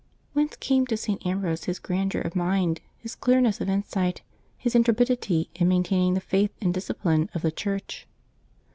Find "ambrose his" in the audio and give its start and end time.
1.27-1.77